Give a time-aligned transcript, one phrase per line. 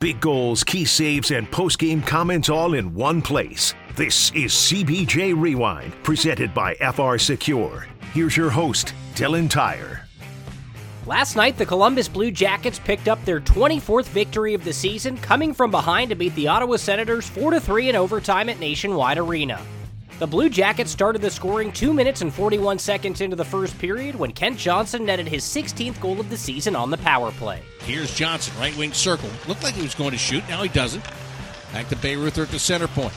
[0.00, 3.74] Big goals, key saves, and post-game comments all in one place.
[3.96, 7.86] This is CBJ Rewind, presented by FR Secure.
[8.14, 10.00] Here's your host, Dylan Tyrer.
[11.04, 15.52] Last night, the Columbus Blue Jackets picked up their 24th victory of the season, coming
[15.52, 19.60] from behind to beat the Ottawa Senators 4 3 in overtime at Nationwide Arena.
[20.20, 24.14] The Blue Jackets started the scoring 2 minutes and 41 seconds into the first period
[24.14, 27.62] when Kent Johnson netted his 16th goal of the season on the power play.
[27.78, 29.30] Here's Johnson, right wing circle.
[29.48, 31.02] Looked like he was going to shoot, now he doesn't.
[31.72, 33.14] Back to Bayreuther at the center point.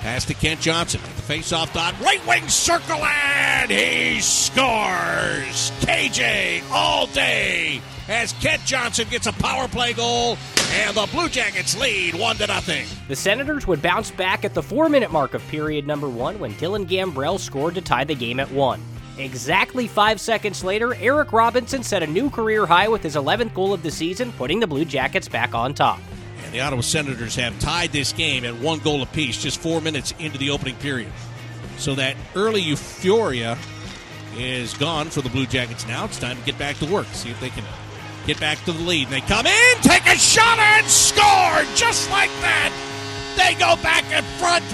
[0.00, 5.70] Pass to Kent Johnson the face-off dot, right wing circle, and he scores!
[5.82, 10.36] KJ all day as Kent Johnson gets a power play goal,
[10.72, 12.86] and the Blue Jackets lead one to nothing.
[13.08, 16.86] The Senators would bounce back at the four-minute mark of period number one when Dylan
[16.86, 18.82] Gambrell scored to tie the game at one.
[19.16, 23.72] Exactly five seconds later, Eric Robinson set a new career high with his 11th goal
[23.72, 25.98] of the season, putting the Blue Jackets back on top.
[26.44, 30.12] And the Ottawa Senators have tied this game at one goal apiece just four minutes
[30.18, 31.12] into the opening period.
[31.78, 33.56] So that early euphoria
[34.36, 36.04] is gone for the Blue Jackets now.
[36.04, 37.64] It's time to get back to work, see if they can
[38.26, 39.04] get back to the lead.
[39.08, 42.72] And they come in, take a shot, and score just like that.
[43.36, 44.64] They go back in front.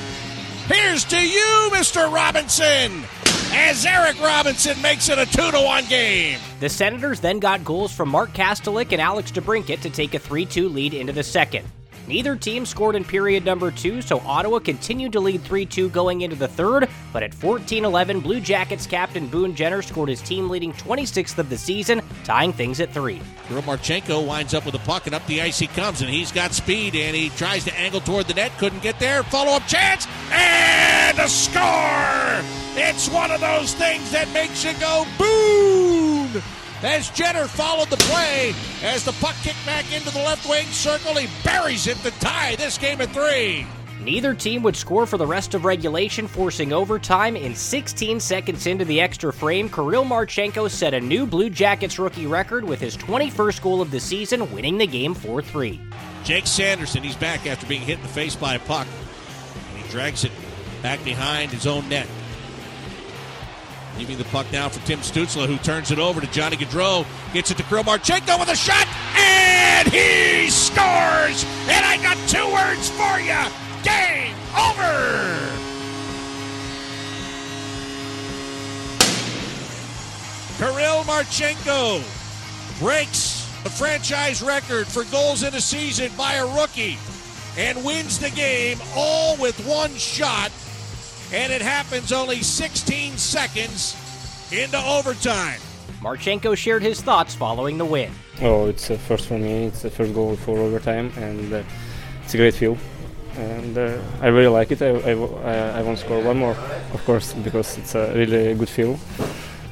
[0.67, 2.13] Here's to you, Mr.
[2.13, 3.05] Robinson,
[3.53, 6.39] as Eric Robinson makes it a 2 to 1 game.
[6.61, 10.45] The Senators then got goals from Mark Kastelic and Alex DeBrincat to take a 3
[10.45, 11.67] 2 lead into the second.
[12.09, 16.23] Neither team scored in period number two, so Ottawa continued to lead 3 2 going
[16.23, 16.89] into the third.
[17.13, 21.51] But at 14 11, Blue Jackets captain Boone Jenner scored his team leading 26th of
[21.51, 23.21] the season, tying things at three.
[23.47, 26.33] Kirill Marchenko winds up with the puck, and up the ice he comes, and he's
[26.33, 29.23] got speed, and he tries to angle toward the net, couldn't get there.
[29.25, 32.43] Follow up chance, and a score!
[32.75, 36.43] It's one of those things that makes you go, boom!
[36.83, 38.55] As Jenner followed the play.
[38.83, 42.57] As the puck kicked back into the left wing circle, he buries it to tie
[42.57, 43.67] this game at three.
[44.01, 47.37] Neither team would score for the rest of regulation, forcing overtime.
[47.37, 52.27] In 16 seconds into the extra frame, Kirill Marchenko set a new Blue Jackets rookie
[52.27, 55.81] record with his 21st goal of the season, winning the game 4 3.
[56.23, 58.87] Jake Sanderson, he's back after being hit in the face by a puck.
[59.71, 60.33] And he drags it
[60.81, 62.07] back behind his own net.
[63.99, 67.05] Leaving the puck now for Tim Stützle, who turns it over to Johnny Gaudreau.
[67.33, 68.87] Gets it to Kirill Marchenko with a shot,
[69.17, 71.45] and he scores!
[71.67, 73.35] And I got two words for you.
[73.83, 75.59] Game over!
[80.59, 81.99] Kirill Marchenko
[82.79, 86.97] breaks the franchise record for goals in a season by a rookie
[87.57, 90.53] and wins the game all with one shot
[91.33, 93.97] and it happens only 16 seconds
[94.53, 95.61] into overtime.
[96.01, 98.13] Marchenko shared his thoughts following the win.
[98.41, 99.65] Oh, it's a first for me.
[99.65, 101.63] It's the first goal for overtime, and uh,
[102.23, 102.79] it's a great feel.
[103.37, 104.81] And uh, I really like it.
[104.81, 106.57] I, I, I want to score one more,
[106.93, 108.99] of course, because it's a really good feel,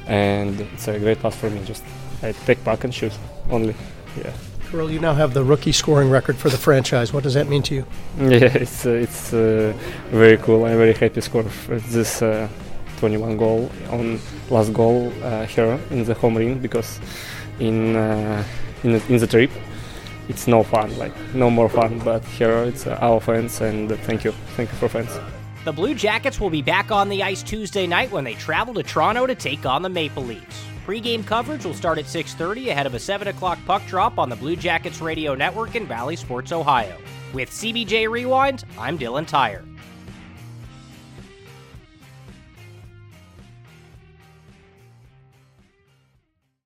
[0.05, 1.63] and it's a great pass for me.
[1.63, 1.83] Just
[2.21, 3.13] I take puck and shoot
[3.49, 3.75] only.
[4.17, 4.33] Yeah.
[4.69, 7.13] Kirill, you now have the rookie scoring record for the franchise.
[7.13, 7.85] What does that mean to you?
[8.19, 9.73] Yeah, it's uh, it's uh,
[10.11, 10.65] very cool.
[10.65, 12.49] I'm very happy to score this uh,
[12.97, 14.19] 21 goal on
[14.49, 16.99] last goal uh, here in the home ring because
[17.59, 18.43] in uh,
[18.83, 19.51] in the, in the trip
[20.27, 21.99] it's no fun, like no more fun.
[21.99, 25.17] But here it's uh, our fans, and thank you, thank you for fans.
[25.63, 28.83] The Blue Jackets will be back on the ice Tuesday night when they travel to
[28.83, 30.65] Toronto to take on the Maple Leafs.
[30.87, 34.37] Pre-game coverage will start at 6.30 ahead of a 7 o'clock puck drop on the
[34.37, 36.95] Blue Jackets radio network in Bally Sports, Ohio.
[37.33, 39.65] With CBJ Rewind, I'm Dylan Tyrer.